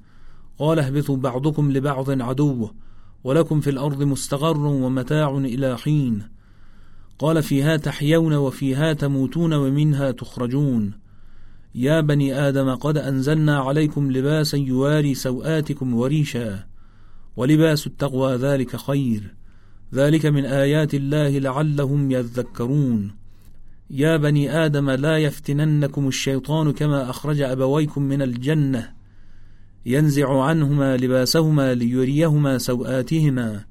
قال 0.60 0.80
اهبطوا 0.80 1.18
بعضكم 1.18 1.72
لبعض 1.72 2.22
عدو 2.22 2.70
ولكم 3.24 3.60
في 3.60 3.70
الأرض 3.70 4.04
مستقر 4.04 4.66
ومتاع 4.68 5.38
إلى 5.38 5.78
حين. 5.78 6.34
قال 7.20 7.43
فيها 7.43 7.77
تحيون 7.77 8.34
وفيها 8.34 8.93
تموتون 8.93 9.53
ومنها 9.53 10.12
تخرجون. 10.12 10.93
يا 11.75 12.01
بني 12.01 12.48
آدم 12.48 12.75
قد 12.75 12.98
أنزلنا 12.98 13.60
عليكم 13.60 14.12
لباسا 14.12 14.58
يواري 14.58 15.15
سوآتكم 15.15 15.93
وريشا 15.93 16.63
ولباس 17.38 17.88
التقوى 17.88 18.36
ذلك 18.36 18.75
خير. 18.75 19.36
ذلك 19.93 20.25
من 20.25 20.46
آيات 20.46 20.93
الله 20.93 21.39
لعلهم 21.39 22.12
يذكرون. 22.12 23.12
يا 23.89 24.17
بني 24.17 24.65
آدم 24.65 24.89
لا 24.89 25.17
يفتننكم 25.17 26.08
الشيطان 26.08 26.74
كما 26.74 27.10
أخرج 27.10 27.41
أبويكم 27.41 28.01
من 28.03 28.22
الجنة. 28.22 28.91
ينزع 29.86 30.43
عنهما 30.43 30.98
لباسهما 30.98 31.74
ليريهما 31.74 32.58
سوآتهما. 32.58 33.65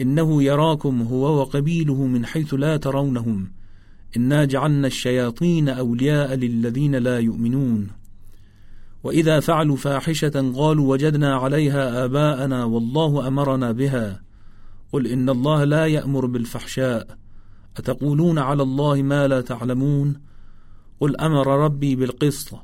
إنه 0.00 0.42
يراكم 0.42 1.02
هو 1.02 1.40
وقبيله 1.40 2.06
من 2.06 2.26
حيث 2.26 2.54
لا 2.54 2.76
ترونهم. 2.76 3.50
إنا 4.16 4.44
جعلنا 4.44 4.86
الشياطين 4.86 5.68
أولياء 5.68 6.34
للذين 6.34 6.94
لا 6.94 7.18
يؤمنون. 7.18 7.88
وإذا 9.04 9.40
فعلوا 9.40 9.76
فاحشة 9.76 10.52
قالوا 10.56 10.90
وجدنا 10.90 11.34
عليها 11.36 12.04
آباءنا 12.04 12.64
والله 12.64 13.28
أمرنا 13.28 13.72
بها. 13.72 14.22
قل 14.92 15.06
إن 15.06 15.28
الله 15.28 15.64
لا 15.64 15.86
يأمر 15.86 16.26
بالفحشاء. 16.26 17.18
أتقولون 17.76 18.38
على 18.38 18.62
الله 18.62 19.02
ما 19.02 19.28
لا 19.28 19.40
تعلمون؟ 19.40 20.20
قل 21.00 21.16
أمر 21.16 21.64
ربي 21.64 21.96
بالقسط. 21.96 22.54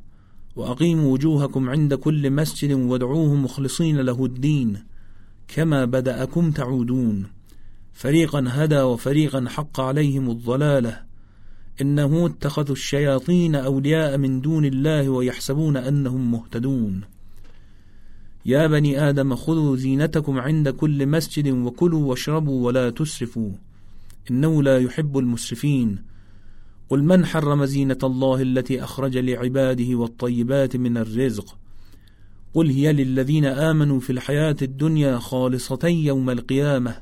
وأقيموا 0.57 1.12
وجوهكم 1.12 1.71
عند 1.71 1.95
كل 1.95 2.31
مسجد 2.31 2.73
وادعوه 2.73 3.35
مخلصين 3.35 4.00
له 4.00 4.25
الدين. 4.25 4.94
كما 5.54 5.84
بدأكم 5.84 6.50
تعودون. 6.50 7.26
فريقا 7.92 8.44
هدى 8.49 8.80
وفريقا 8.80 9.44
حق 9.49 9.80
عليهم 9.80 10.30
الضلالة. 10.30 11.02
إنه 11.80 12.26
اتخذوا 12.26 12.73
الشياطين 12.73 13.54
أولياء 13.54 14.18
من 14.18 14.40
دون 14.40 14.64
الله 14.64 15.08
ويحسبون 15.08 15.76
أنهم 15.76 16.32
مهتدون. 16.32 17.00
يا 18.46 18.66
بني 18.66 19.08
آدم 19.08 19.34
خذوا 19.34 19.76
زينتكم 19.76 20.38
عند 20.38 20.68
كل 20.68 21.06
مسجد 21.06 21.49
وكلوا 21.49 22.04
واشربوا 22.04 22.66
ولا 22.66 22.90
تسرفوا. 22.90 23.52
إنه 24.30 24.62
لا 24.62 24.78
يحب 24.78 25.18
المسرفين. 25.18 25.99
قل 26.90 27.02
من 27.02 27.26
حرم 27.26 27.64
زينة 27.64 27.99
الله 28.02 28.42
التي 28.42 28.84
أخرج 28.84 29.16
لعباده 29.16 29.96
والطيبات 29.96 30.76
من 30.76 30.96
الرزق؟ 30.96 31.63
قل 32.54 32.70
هي 32.70 32.92
للذين 32.92 33.44
امنوا 33.44 34.00
في 34.00 34.11
الحياة 34.11 34.56
الدنيا 34.62 35.18
خالصه 35.18 35.88
يوم 35.88 36.30
القيامه 36.30 36.96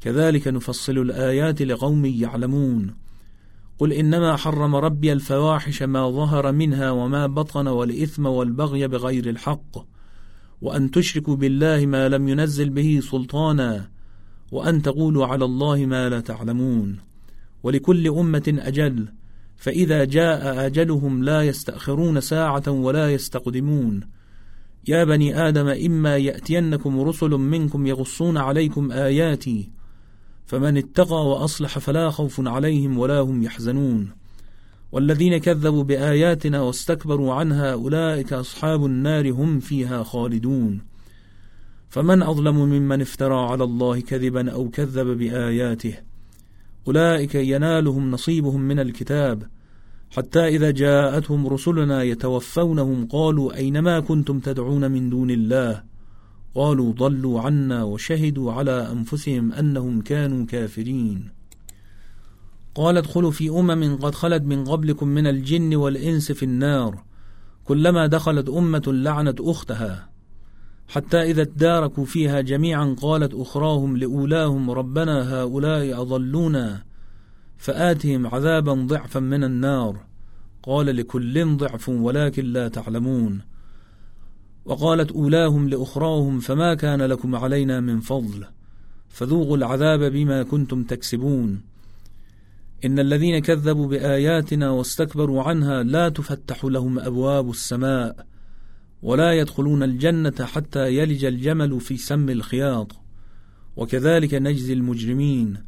كذلك 0.00 0.48
نفصل 0.48 0.98
الايات 0.98 1.62
لقوم 1.62 2.04
يعلمون 2.04 2.94
قل 3.78 3.92
انما 3.92 4.36
حرم 4.36 4.76
ربي 4.76 5.12
الفواحش 5.12 5.82
ما 5.82 6.10
ظهر 6.10 6.52
منها 6.52 6.90
وما 6.90 7.26
بطن 7.26 7.66
والاثم 7.66 8.26
والبغي 8.26 8.88
بغير 8.88 9.28
الحق 9.28 9.86
وان 10.62 10.90
تشركوا 10.90 11.36
بالله 11.36 11.86
ما 11.86 12.08
لم 12.08 12.28
ينزل 12.28 12.70
به 12.70 13.00
سلطانا 13.02 13.90
وان 14.52 14.82
تقولوا 14.82 15.26
على 15.26 15.44
الله 15.44 15.86
ما 15.86 16.08
لا 16.08 16.20
تعلمون 16.20 16.96
ولكل 17.62 18.08
امه 18.08 18.54
أجل 18.58 19.08
فاذا 19.56 20.04
جاء 20.04 20.66
اجلهم 20.66 21.24
لا 21.24 21.42
يستاخرون 21.42 22.20
ساعه 22.20 22.68
ولا 22.68 23.12
يستقدمون 23.12 24.17
يا 24.86 25.04
بني 25.04 25.48
آدم 25.48 25.68
إما 25.68 26.16
يأتينكم 26.16 27.00
رسل 27.00 27.30
منكم 27.30 27.86
يغصون 27.86 28.36
عليكم 28.36 28.92
آياتي 28.92 29.70
فمن 30.46 30.76
اتقى 30.76 31.28
وأصلح 31.28 31.78
فلا 31.78 32.10
خوف 32.10 32.48
عليهم 32.48 32.98
ولا 32.98 33.20
هم 33.20 33.42
يحزنون. 33.42 34.10
والذين 34.92 35.38
كذبوا 35.38 35.84
بآياتنا 35.84 36.60
واستكبروا 36.60 37.34
عنها 37.34 37.72
أولئك 37.72 38.32
أصحاب 38.32 38.84
النار 38.84 39.30
هم 39.30 39.60
فيها 39.60 40.02
خالدون. 40.02 40.80
فمن 41.88 42.22
أظلم 42.22 42.56
ممن 42.56 43.00
افترى 43.00 43.34
على 43.34 43.64
الله 43.64 44.00
كذبا 44.00 44.50
أو 44.50 44.68
كذب 44.68 45.06
بآياته؟ 45.18 45.94
أولئك 46.86 47.34
ينالهم 47.34 48.10
نصيبهم 48.10 48.60
من 48.60 48.80
الكتاب. 48.80 49.42
حتى 50.10 50.48
إذا 50.48 50.70
جاءتهم 50.70 51.46
رسلنا 51.46 52.02
يتوفونهم 52.02 53.06
قالوا 53.06 53.56
اينما 53.56 54.00
كنتم 54.00 54.40
تدعون 54.40 54.90
من 54.90 55.10
دون 55.10 55.30
الله؟ 55.30 55.82
قالوا 56.54 56.92
ضلوا 56.92 57.40
عنا 57.40 57.82
وشهدوا 57.82 58.52
على 58.52 58.92
أنفسهم 58.92 59.52
أنهم 59.52 60.00
كانوا 60.00 60.46
كافرين. 60.46 61.30
قال 62.74 62.96
ادخلوا 62.96 63.30
في 63.30 63.50
أمم 63.50 63.96
قد 63.96 64.14
خلت 64.14 64.42
من 64.42 64.64
قبلكم 64.64 65.08
من 65.08 65.26
الجن 65.26 65.74
والإنس 65.76 66.32
في 66.32 66.42
النار. 66.42 67.02
كلما 67.64 68.06
دخلت 68.06 68.48
أمة 68.48 68.82
لعنت 68.86 69.40
أختها. 69.40 70.08
حتى 70.88 71.22
إذا 71.22 71.42
اداركوا 71.42 72.04
فيها 72.04 72.40
جميعا 72.40 72.96
قالت 73.02 73.34
أخراهم 73.34 73.96
لأولاهم 73.96 74.70
ربنا 74.70 75.34
هؤلاء 75.34 76.02
أضلونا. 76.02 76.87
فآتهم 77.58 78.26
عذابا 78.26 78.72
ضعفا 78.72 79.20
من 79.20 79.44
النار. 79.44 80.04
قال 80.62 80.96
لكل 80.96 81.56
ضعف 81.56 81.88
ولكن 81.88 82.44
لا 82.44 82.68
تعلمون. 82.68 83.40
وقالت 84.64 85.12
أولاهم 85.12 85.68
لأخراهم 85.68 86.40
فما 86.40 86.74
كان 86.74 87.02
لكم 87.02 87.34
علينا 87.34 87.80
من 87.80 88.00
فضل. 88.00 88.44
فذوقوا 89.08 89.56
العذاب 89.56 90.12
بما 90.12 90.42
كنتم 90.42 90.84
تكسبون. 90.84 91.62
إن 92.84 92.98
الذين 92.98 93.38
كذبوا 93.38 93.86
بآياتنا 93.86 94.70
واستكبروا 94.70 95.42
عنها 95.42 95.82
لا 95.82 96.08
تفتح 96.08 96.64
لهم 96.64 96.98
أبواب 96.98 97.50
السماء 97.50 98.26
ولا 99.02 99.32
يدخلون 99.32 99.82
الجنة 99.82 100.34
حتى 100.40 100.96
يلج 100.96 101.24
الجمل 101.24 101.80
في 101.80 101.96
سم 101.96 102.30
الخياط. 102.30 102.92
وكذلك 103.76 104.34
نجزي 104.34 104.72
المجرمين. 104.72 105.67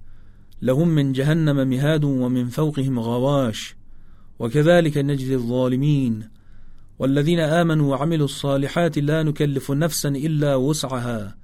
لهم 0.62 0.88
من 0.88 1.12
جهنم 1.12 1.68
مهاد 1.68 2.04
ومن 2.04 2.48
فوقهم 2.48 2.98
غواش. 3.00 3.76
وكذلك 4.38 4.98
نجزي 4.98 5.34
الظالمين. 5.34 6.28
والذين 6.98 7.40
آمنوا 7.40 7.90
وعملوا 7.90 8.24
الصالحات 8.24 8.98
لا 8.98 9.22
نكلف 9.22 9.70
نفسا 9.70 10.08
إلا 10.08 10.54
وسعها. 10.54 11.36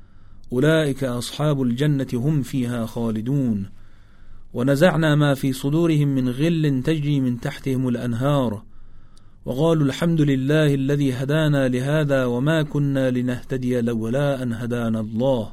أولئك 0.52 1.04
أصحاب 1.04 1.62
الجنة 1.62 2.06
هم 2.14 2.42
فيها 2.42 2.86
خالدون. 2.86 3.70
ونزعنا 4.54 5.14
ما 5.14 5.34
في 5.34 5.52
صدورهم 5.52 6.08
من 6.08 6.28
غل 6.28 6.82
تجري 6.84 7.20
من 7.20 7.40
تحتهم 7.40 7.88
الأنهار. 7.88 8.62
وقالوا 9.44 9.86
الحمد 9.86 10.20
لله 10.20 10.74
الذي 10.74 11.12
هدانا 11.12 11.68
لهذا 11.68 12.24
وما 12.24 12.62
كنا 12.62 13.10
لنهتدي 13.10 13.80
لولا 13.80 14.42
أن 14.42 14.52
هدانا 14.52 15.00
الله. 15.00 15.52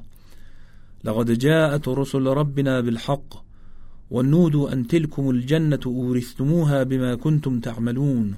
لقد 1.04 1.38
جاءت 1.38 1.88
رسل 1.88 2.28
ربنا 2.28 2.82
بالحق. 2.82 3.52
والنودوا 4.11 4.73
أن 4.73 4.87
تلكم 4.87 5.29
الجنة 5.29 5.79
أورثتموها 5.85 6.83
بما 6.83 7.15
كنتم 7.15 7.59
تعملون. 7.59 8.35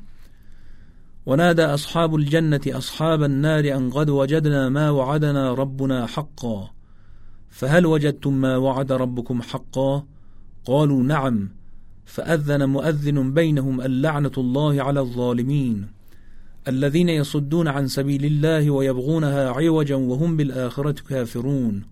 ونادى 1.26 1.64
أصحاب 1.64 2.16
الجنة 2.16 2.62
أصحاب 2.68 3.24
النار 3.24 3.78
أن 3.78 3.90
قد 3.90 4.10
وجدنا 4.10 4.70
ما 4.70 4.90
وعدنا 4.90 5.54
ربنا 5.54 6.06
حقا. 6.06 6.70
فهل 7.50 7.86
وجدتم 7.86 8.34
ما 8.34 8.58
وعد 8.58 8.92
ربكم 8.92 9.42
حقا؟ 9.42 10.06
قالوا 10.66 11.04
نعم. 11.04 11.50
فأذن 12.06 12.70
مؤذن 12.70 13.34
بينهم 13.34 13.82
اللعنة 13.82 14.32
الله 14.38 14.84
على 14.84 15.00
الظالمين. 15.00 15.88
الذين 16.68 17.10
يصدون 17.10 17.68
عن 17.68 17.88
سبيل 17.88 18.26
الله 18.26 18.72
ويبغونها 18.72 19.50
عوجا 19.50 19.96
وهم 19.96 20.38
بالآخرة 20.38 20.96
كافرون. 21.10 21.84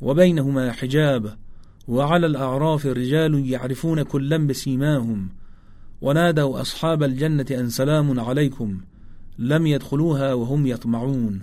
وبينهما 0.00 0.72
حجاب. 0.72 1.36
وعلى 1.88 2.26
الأعراف 2.26 2.86
رجال 2.86 3.50
يعرفون 3.50 4.02
كلا 4.02 4.36
بسيماهم 4.36 5.28
ونادوا 6.00 6.60
أصحاب 6.60 7.02
الجنة 7.02 7.46
أن 7.50 7.68
سلام 7.68 8.20
عليكم 8.20 8.80
لم 9.38 9.66
يدخلوها 9.66 10.34
وهم 10.34 10.66
يطمعون. 10.66 11.42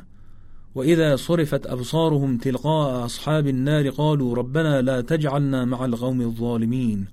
وإذا 0.75 1.15
صرفت 1.15 1.67
أبصارهم 1.67 2.37
تلقاء 2.37 3.05
أصحاب 3.05 3.47
النار 3.47 3.89
قالوا 3.89 4.35
ربنا 4.35 4.81
لا 4.81 5.01
تجعلنا 5.01 5.65
مع 5.65 5.85
القوم 5.85 6.21
الظالمين. 6.21 7.05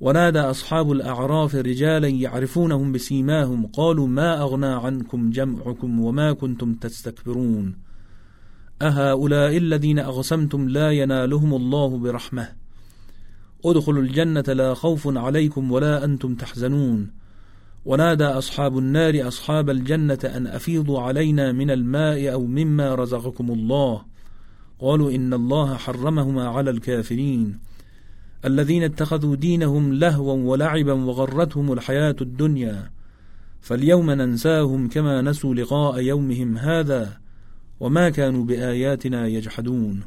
ونادى 0.00 0.40
أصحاب 0.40 0.92
الأعراف 0.92 1.54
رجالا 1.54 2.08
يعرفونهم 2.08 2.92
بسيماهم 2.92 3.66
قالوا 3.66 4.06
ما 4.06 4.42
أغنى 4.42 4.66
عنكم 4.66 5.30
جمعكم 5.30 6.00
وما 6.00 6.32
كنتم 6.32 6.74
تستكبرون. 6.74 7.89
أهؤلاء 8.82 9.56
الذين 9.56 9.98
أغسمتم 9.98 10.68
لا 10.68 10.90
ينالهم 10.90 11.54
الله 11.54 11.98
برحمة. 11.98 12.48
ادخلوا 13.64 14.02
الجنة 14.02 14.44
لا 14.48 14.74
خوف 14.74 15.16
عليكم 15.18 15.72
ولا 15.72 16.04
أنتم 16.04 16.34
تحزنون. 16.34 17.10
ونادى 17.84 18.24
أصحاب 18.24 18.78
النار 18.78 19.28
أصحاب 19.28 19.70
الجنة 19.70 20.18
أن 20.24 20.46
أفيضوا 20.46 21.00
علينا 21.00 21.52
من 21.52 21.70
الماء 21.70 22.32
أو 22.32 22.46
مما 22.46 22.94
رزقكم 22.94 23.50
الله. 23.50 24.02
قالوا 24.78 25.10
إن 25.10 25.34
الله 25.34 25.74
حرمهما 25.74 26.48
على 26.48 26.70
الكافرين. 26.70 27.58
الذين 28.44 28.82
اتخذوا 28.82 29.36
دينهم 29.36 29.94
لهوا 29.94 30.50
ولعبا 30.50 30.92
وغرتهم 30.92 31.72
الحياة 31.72 32.16
الدنيا. 32.20 32.90
فاليوم 33.60 34.10
ننساهم 34.10 34.88
كما 34.88 35.22
نسوا 35.22 35.54
لقاء 35.54 36.00
يومهم 36.00 36.58
هذا. 36.58 37.20
وما 37.80 38.10
كانوا 38.10 38.44
بآياتنا 38.44 39.26
يجحدون. 39.26 40.00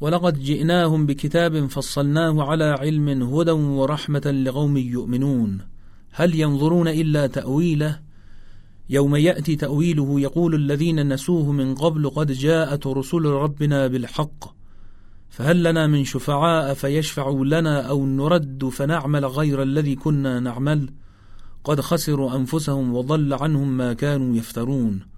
ولقد 0.00 0.38
جئناهم 0.38 1.06
بكتاب 1.06 1.66
فصلناه 1.66 2.42
على 2.42 2.64
علم 2.64 3.22
هدى 3.22 3.50
ورحمة 3.50 4.42
لقوم 4.46 4.76
يؤمنون. 4.76 5.58
هل 6.12 6.34
ينظرون 6.34 6.88
إلا 6.88 7.26
تأويله؟ 7.26 8.00
يوم 8.90 9.16
يأتي 9.16 9.56
تأويله 9.56 10.20
يقول 10.20 10.54
الذين 10.54 11.12
نسوه 11.12 11.52
من 11.52 11.74
قبل 11.74 12.10
قد 12.10 12.32
جاءت 12.32 12.86
رسل 12.86 13.24
ربنا 13.24 13.86
بالحق. 13.86 14.44
فهل 15.30 15.62
لنا 15.62 15.86
من 15.86 16.04
شفعاء 16.04 16.74
فيشفعوا 16.74 17.44
لنا 17.44 17.80
أو 17.80 18.06
نرد 18.06 18.68
فنعمل 18.68 19.24
غير 19.26 19.62
الذي 19.62 19.94
كنا 19.94 20.40
نعمل؟ 20.40 20.90
قد 21.64 21.80
خسروا 21.80 22.36
أنفسهم 22.36 22.94
وضل 22.94 23.32
عنهم 23.32 23.76
ما 23.76 23.92
كانوا 23.92 24.36
يفترون. 24.36 25.11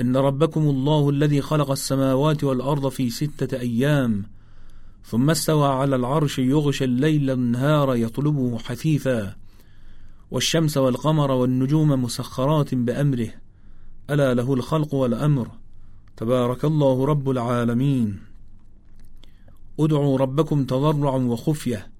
إن 0.00 0.16
ربكم 0.16 0.60
الله 0.60 1.10
الذي 1.10 1.40
خلق 1.40 1.70
السماوات 1.70 2.44
والأرض 2.44 2.88
في 2.88 3.10
ستة 3.10 3.58
أيام 3.58 4.24
ثم 5.04 5.30
استوى 5.30 5.68
على 5.68 5.96
العرش 5.96 6.38
يغشى 6.38 6.84
الليل 6.84 7.30
النهار 7.30 7.94
يطلبه 7.96 8.58
حثيثا 8.58 9.36
والشمس 10.30 10.76
والقمر 10.76 11.30
والنجوم 11.30 12.02
مسخرات 12.02 12.74
بأمره 12.74 13.28
ألا 14.10 14.34
له 14.34 14.54
الخلق 14.54 14.94
والأمر؟ 14.94 15.48
تبارك 16.16 16.64
الله 16.64 17.06
رب 17.06 17.30
العالمين. 17.30 18.20
ادعوا 19.80 20.18
ربكم 20.18 20.64
تضرعا 20.64 21.16
وخفية 21.16 21.90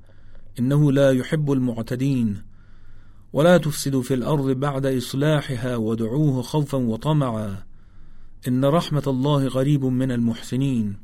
إنه 0.59 0.93
لا 0.93 1.11
يحب 1.11 1.53
المعتدين. 1.53 2.43
ولا 3.33 3.59
تفسدوا 3.59 4.03
في 4.03 4.15
الأرض 4.15 4.51
بعد 4.51 4.87
إصلاحها 4.87 5.77
ودعوه 5.77 6.43
خوفا 6.43 6.79
وطمعا. 6.79 7.63
إن 8.49 8.65
رحمة 8.65 9.03
الله 9.07 9.49
قريب 9.49 9.85
من 9.85 10.13
المحسنين 10.13 10.97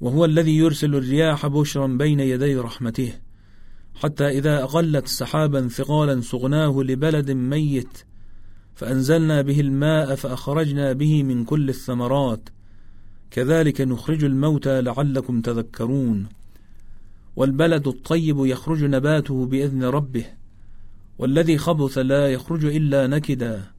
وهو 0.00 0.24
الذي 0.24 0.56
يرسل 0.56 0.94
الرياح 0.94 1.46
بشرا 1.46 1.86
بين 1.86 2.20
يدي 2.20 2.56
رحمته 2.56 3.12
حتى 3.94 4.28
إذا 4.28 4.62
أقلت 4.62 5.06
سحابا 5.06 5.68
ثقالا 5.68 6.20
سغناه 6.20 6.82
لبلد 6.82 7.30
ميت 7.30 7.98
فأنزلنا 8.74 9.42
به 9.42 9.60
الماء 9.60 10.14
فأخرجنا 10.14 10.92
به 10.92 11.22
من 11.22 11.44
كل 11.44 11.68
الثمرات 11.68 12.48
كذلك 13.30 13.80
نخرج 13.80 14.24
الموتى 14.24 14.80
لعلكم 14.80 15.40
تذكرون. 15.40 16.28
والبلد 17.36 17.88
الطيب 17.88 18.46
يخرج 18.46 18.84
نباته 18.84 19.46
بإذن 19.46 19.84
ربه 19.84 20.24
والذي 21.18 21.58
خبث 21.58 21.98
لا 21.98 22.28
يخرج 22.28 22.64
إلا 22.64 23.06
نكدا. 23.06 23.71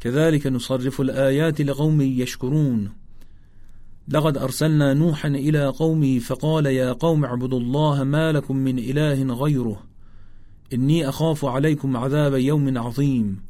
كذلك 0.00 0.46
نصرف 0.46 1.00
الآيات 1.00 1.60
لقوم 1.60 2.00
يشكرون. 2.00 2.90
لقد 4.08 4.38
أرسلنا 4.38 4.94
نوحا 4.94 5.28
إلى 5.28 5.66
قومه 5.66 6.18
فقال 6.18 6.66
يا 6.66 6.92
قوم 6.92 7.24
اعبدوا 7.24 7.60
الله 7.60 8.04
ما 8.04 8.32
لكم 8.32 8.56
من 8.56 8.78
إله 8.78 9.34
غيره. 9.34 9.82
إني 10.72 11.08
أخاف 11.08 11.44
عليكم 11.44 11.96
عذاب 11.96 12.34
يوم 12.34 12.78
عظيم. 12.78 13.40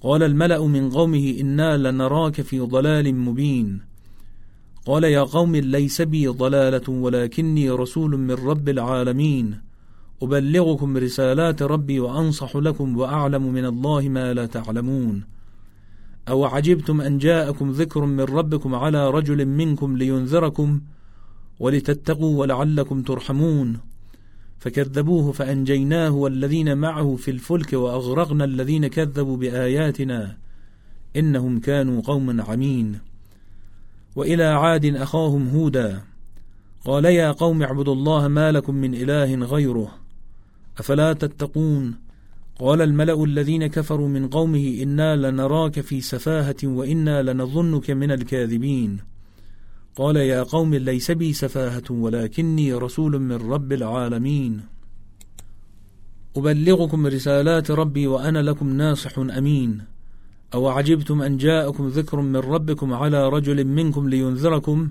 قال 0.00 0.22
الملأ 0.22 0.66
من 0.66 0.90
قومه 0.90 1.36
إنا 1.40 1.76
لنراك 1.76 2.40
في 2.40 2.60
ضلال 2.60 3.14
مبين. 3.14 3.80
قال 4.86 5.04
يا 5.04 5.22
قوم 5.22 5.56
ليس 5.56 6.02
بي 6.02 6.26
ضلالة 6.26 6.88
ولكني 6.88 7.70
رسول 7.70 8.16
من 8.16 8.34
رب 8.34 8.68
العالمين. 8.68 9.60
أبلغكم 10.22 10.96
رسالات 10.96 11.62
ربي 11.62 12.00
وأنصح 12.00 12.56
لكم 12.56 12.98
وأعلم 12.98 13.52
من 13.52 13.64
الله 13.64 14.08
ما 14.08 14.34
لا 14.34 14.46
تعلمون. 14.46 15.39
أو 16.30 16.44
عجبتم 16.44 17.00
أن 17.00 17.18
جاءكم 17.18 17.70
ذكر 17.70 18.04
من 18.04 18.20
ربكم 18.20 18.74
على 18.74 19.10
رجل 19.10 19.46
منكم 19.46 19.96
لينذركم 19.96 20.80
ولتتقوا 21.60 22.40
ولعلكم 22.40 23.02
ترحمون 23.02 23.78
فكذبوه 24.58 25.32
فأنجيناه 25.32 26.10
والذين 26.10 26.78
معه 26.78 27.16
في 27.16 27.30
الفلك 27.30 27.72
وأغرقنا 27.72 28.44
الذين 28.44 28.86
كذبوا 28.86 29.36
بآياتنا 29.36 30.36
إنهم 31.16 31.60
كانوا 31.60 32.02
قوما 32.02 32.44
عمين 32.44 32.98
وإلى 34.16 34.44
عاد 34.44 34.84
أخاهم 34.84 35.48
هودا 35.48 36.02
قال 36.84 37.04
يا 37.04 37.32
قوم 37.32 37.62
اعبدوا 37.62 37.94
الله 37.94 38.28
ما 38.28 38.52
لكم 38.52 38.74
من 38.74 38.94
إله 38.94 39.34
غيره 39.34 39.90
أفلا 40.78 41.12
تتقون 41.12 41.94
قال 42.60 42.82
الملأ 42.82 43.24
الذين 43.24 43.66
كفروا 43.66 44.08
من 44.08 44.28
قومه 44.28 44.78
إنا 44.82 45.16
لنراك 45.16 45.80
في 45.80 46.00
سفاهة 46.00 46.56
وإنا 46.64 47.22
لنظنك 47.22 47.90
من 47.90 48.10
الكاذبين. 48.10 48.98
قال 49.96 50.16
يا 50.16 50.42
قوم 50.42 50.74
ليس 50.74 51.10
بي 51.10 51.32
سفاهة 51.32 51.82
ولكني 51.90 52.72
رسول 52.72 53.18
من 53.18 53.32
رب 53.52 53.72
العالمين. 53.72 54.60
أبلغكم 56.36 57.06
رسالات 57.06 57.70
ربي 57.70 58.06
وأنا 58.06 58.38
لكم 58.38 58.76
ناصح 58.76 59.18
أمين. 59.18 59.82
أو 60.54 60.68
عجبتم 60.68 61.22
أن 61.22 61.36
جاءكم 61.36 61.88
ذكر 61.88 62.20
من 62.20 62.36
ربكم 62.36 62.92
على 62.92 63.28
رجل 63.28 63.64
منكم 63.64 64.08
لينذركم؟ 64.08 64.88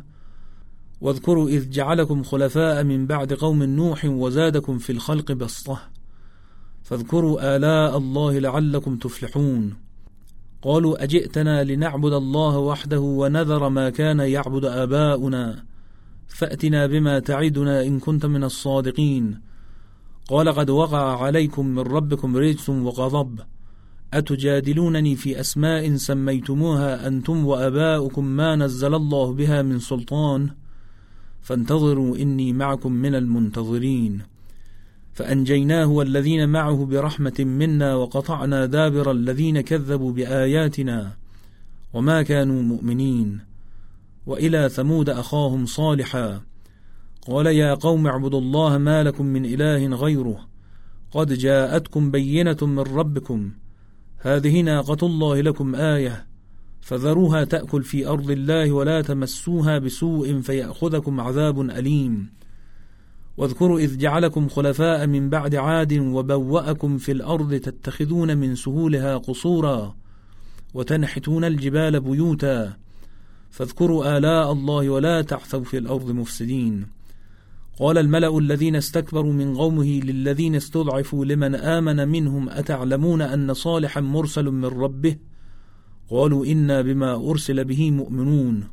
واذكروا 1.01 1.49
إذ 1.49 1.69
جعلكم 1.69 2.23
خلفاء 2.23 2.83
من 2.83 3.07
بعد 3.07 3.33
قوم 3.33 3.63
نوح 3.63 4.05
وزادكم 4.05 4.77
في 4.77 4.91
الخلق 4.91 5.31
بسطة. 5.31 5.98
فاذكروا 6.83 7.55
آلاء 7.55 7.97
الله 7.97 8.39
لعلكم 8.39 8.97
تفلحون. 8.97 9.73
قالوا 10.61 11.03
أجئتنا 11.03 11.63
لنعبد 11.63 12.13
الله 12.13 12.57
وحده 12.57 12.99
ونذر 12.99 13.69
ما 13.69 13.89
كان 13.89 14.19
يعبد 14.19 14.65
آباؤنا. 14.65 15.63
فأتنا 16.27 16.87
بما 16.87 17.19
تعدنا 17.19 17.83
إن 17.83 17.99
كنت 17.99 18.25
من 18.25 18.43
الصادقين. 18.43 19.39
قال 20.27 20.51
قد 20.51 20.69
وقع 20.69 21.23
عليكم 21.23 21.65
من 21.65 21.79
ربكم 21.79 22.37
رجس 22.37 22.69
وغضب. 22.69 23.39
أتجادلونني 24.13 25.15
في 25.15 25.39
أسماء 25.39 25.95
سميتموها 25.95 27.07
أنتم 27.07 27.45
وأباؤكم 27.45 28.25
ما 28.25 28.55
نزل 28.55 28.95
الله 28.95 29.33
بها 29.33 29.61
من 29.61 29.79
سلطان؟ 29.79 30.49
فانتظروا 31.41 32.17
إني 32.17 32.53
معكم 32.53 32.91
من 32.91 33.15
المنتظرين. 33.15 34.21
فأنجيناه 35.19 35.85
والذين 35.85 36.49
معه 36.49 36.85
برحمة 36.85 37.33
منا 37.39 37.95
وقطعنا 37.95 38.65
دابر 38.65 39.11
الذين 39.11 39.61
كذبوا 39.61 40.11
بآياتنا 40.11 41.13
وما 41.93 42.21
كانوا 42.23 42.61
مؤمنين 42.61 43.39
وإلى 44.25 44.69
ثمود 44.69 45.09
أخاهم 45.09 45.65
صالحا 45.65 46.41
قال 47.21 47.45
يا 47.45 47.73
قوم 47.73 48.07
اعبدوا 48.07 48.39
الله 48.39 48.77
ما 48.77 49.03
لكم 49.03 49.25
من 49.25 49.45
إله 49.45 49.95
غيره 49.95 50.47
قد 51.11 51.33
جاءتكم 51.33 52.11
بينة 52.11 52.57
من 52.61 52.79
ربكم 52.79 53.51
هذه 54.17 54.61
ناقة 54.61 55.05
الله 55.05 55.41
لكم 55.41 55.75
آية 55.75 56.27
فذروها 56.81 57.43
تأكل 57.43 57.83
في 57.83 58.07
أرض 58.07 58.31
الله 58.31 58.71
ولا 58.71 59.01
تمسوها 59.01 59.77
بسوء 59.77 60.41
فيأخذكم 60.41 61.19
عذاب 61.19 61.61
أليم 61.61 62.29
واذكروا 63.39 63.79
إذ 63.79 63.97
جعلكم 63.97 64.47
خلفاء 64.47 65.07
من 65.07 65.29
بعد 65.29 65.55
عاد 65.55 65.93
وبوأكم 65.93 66.97
في 66.97 67.11
الأرض 67.11 67.55
تتخذون 67.55 68.37
من 68.37 68.55
سهولها 68.55 69.17
قصورا 69.17 69.95
وتنحتون 70.73 71.43
الجبال 71.43 71.99
بيوتا 71.99 72.73
فاذكروا 73.49 74.17
آلاء 74.17 74.51
الله 74.51 74.89
ولا 74.89 75.21
تعثوا 75.21 75.63
في 75.63 75.77
الأرض 75.77 76.11
مفسدين. 76.11 76.87
قال 77.79 77.97
الملأ 77.97 78.37
الذين 78.37 78.75
استكبروا 78.75 79.33
من 79.33 79.57
قومه 79.57 79.99
للذين 79.99 80.55
استضعفوا 80.55 81.25
لمن 81.25 81.55
آمن 81.55 82.07
منهم 82.07 82.49
أتعلمون 82.49 83.21
أن 83.21 83.53
صالحا 83.53 84.01
مرسل 84.01 84.45
من 84.45 84.65
ربه؟ 84.65 85.15
قالوا 86.09 86.45
إنا 86.45 86.81
بما 86.81 87.15
أرسل 87.29 87.65
به 87.65 87.91
مؤمنون. 87.91 88.63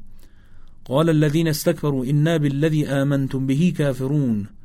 قال 0.84 1.10
الذين 1.10 1.48
استكبروا 1.48 2.04
إنا 2.04 2.36
بالذي 2.36 2.86
آمنتم 2.88 3.46
به 3.46 3.74
كافرون. 3.78 4.55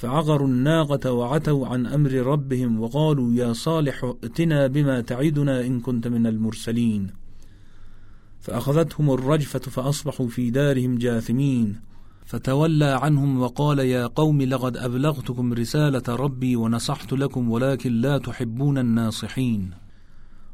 فعقروا 0.00 0.48
الناقة 0.48 1.12
وعتوا 1.12 1.66
عن 1.66 1.86
أمر 1.86 2.12
ربهم 2.12 2.80
وقالوا 2.80 3.32
يا 3.34 3.52
صالح 3.52 4.04
ائتنا 4.04 4.66
بما 4.66 5.00
تعدنا 5.00 5.60
إن 5.66 5.80
كنت 5.80 6.08
من 6.08 6.26
المرسلين. 6.26 7.10
فأخذتهم 8.40 9.10
الرجفة 9.10 9.58
فأصبحوا 9.58 10.28
في 10.28 10.50
دارهم 10.50 10.98
جاثمين. 10.98 11.80
فتولى 12.26 12.84
عنهم 12.84 13.40
وقال 13.40 13.78
يا 13.78 14.06
قوم 14.06 14.42
لقد 14.42 14.76
أبلغتكم 14.76 15.52
رسالة 15.52 16.02
ربي 16.08 16.56
ونصحت 16.56 17.12
لكم 17.12 17.50
ولكن 17.50 17.92
لا 17.92 18.18
تحبون 18.18 18.78
الناصحين. 18.78 19.70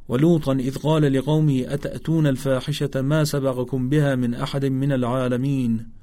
ولوطا 0.09 0.53
إذ 0.53 0.79
قال 0.79 1.13
لقومه 1.13 1.65
أتأتون 1.69 2.27
الفاحشة 2.27 2.91
ما 2.97 3.25
سبقكم 3.25 3.89
بها 3.89 4.15
من 4.15 4.35
أحد 4.35 4.65
من 4.65 4.93
العالمين؟ 4.93 5.97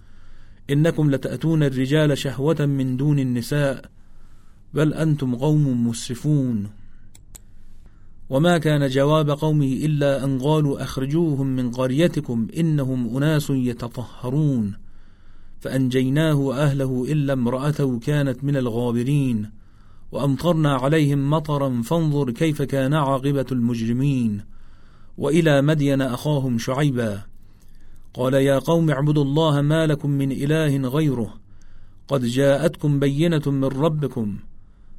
إنكم 0.70 1.12
لتأتون 1.12 1.64
الرجال 1.64 2.18
شهوة 2.18 2.66
من 2.66 2.98
دون 2.98 3.20
النساء 3.20 3.86
بل 4.74 4.94
أنتم 4.94 5.36
قوم 5.36 5.88
مسرفون. 5.88 6.70
وما 8.30 8.58
كان 8.58 8.88
جواب 8.88 9.30
قومه 9.30 9.66
إلا 9.66 10.24
أن 10.24 10.40
قالوا 10.40 10.84
أخرجوهم 10.84 11.48
من 11.48 11.72
قريتكم 11.72 12.48
إنهم 12.58 13.18
أناس 13.18 13.50
يتطهرون 13.50 14.74
فأنجيناه 15.62 16.34
وأهله 16.34 17.06
إلا 17.10 17.34
امرأته 17.34 18.00
كانت 18.00 18.44
من 18.44 18.58
الغابرين 18.58 19.50
وأمطرنا 20.12 20.76
عليهم 20.76 21.30
مطرا 21.30 21.82
فانظر 21.82 22.32
كيف 22.32 22.62
كان 22.62 22.94
عاقبة 22.94 23.46
المجرمين 23.52 24.42
وإلى 25.18 25.62
مدين 25.62 26.02
أخاهم 26.02 26.58
شعيبا. 26.58 27.22
قال 28.14 28.34
يا 28.34 28.60
قوم 28.60 28.90
اعبدوا 28.90 29.24
الله 29.24 29.62
ما 29.62 29.88
لكم 29.88 30.10
من 30.10 30.32
إله 30.32 30.78
غيره. 30.78 31.34
قد 32.08 32.26
جاءتكم 32.26 33.00
بينة 33.00 33.42
من 33.46 33.64
ربكم 33.64 34.38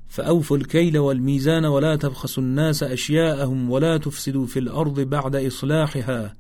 فأوفوا 0.09 0.57
الكيل 0.57 0.99
والميزان 0.99 1.65
ولا 1.65 1.97
تبخسوا 1.97 2.43
الناس 2.43 2.83
أشياءهم 2.83 3.71
ولا 3.71 3.97
تفسدوا 3.97 4.47
في 4.47 4.59
الأرض 4.59 5.01
بعد 5.01 5.37
إصلاحها. 5.37 6.35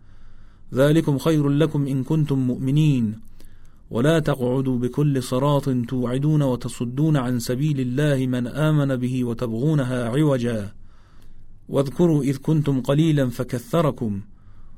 ذلكم 0.74 1.18
خير 1.18 1.48
لكم 1.48 1.86
إن 1.86 2.04
كنتم 2.04 2.38
مؤمنين. 2.38 3.20
ولا 3.90 4.18
تقعدوا 4.18 4.78
بكل 4.78 5.22
صراط 5.22 5.68
توعدون 5.88 6.42
وتصدون 6.42 7.16
عن 7.16 7.38
سبيل 7.38 7.80
الله 7.80 8.26
من 8.26 8.46
آمن 8.46 8.96
به 8.96 9.24
وتبغونها 9.24 10.08
عوجا. 10.08 10.72
واذكروا 11.68 12.22
إذ 12.22 12.36
كنتم 12.36 12.80
قليلا 12.80 13.28
فكثركم. 13.30 14.20